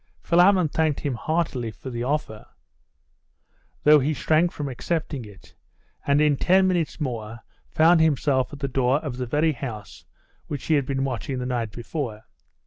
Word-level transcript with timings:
Philammon 0.23 0.67
thanked 0.67 1.01
him 1.01 1.13
heartily 1.13 1.69
for 1.69 1.91
the 1.91 2.01
offer, 2.03 2.47
though 3.83 3.99
he 3.99 4.15
shrank 4.15 4.51
from 4.51 4.67
accepting 4.67 5.25
it; 5.25 5.53
and 6.07 6.19
in 6.19 6.37
ten 6.37 6.67
minutes 6.67 6.99
more 6.99 7.41
found 7.69 8.01
himself 8.01 8.51
at 8.51 8.57
the 8.57 8.67
door 8.67 8.97
of 9.05 9.17
the 9.17 9.27
very 9.27 9.51
house 9.53 10.05
which 10.47 10.65
he 10.65 10.73
had 10.73 10.87
been 10.87 11.03
watching 11.03 11.37
the 11.37 11.45
night 11.45 11.71
before. 11.71 12.23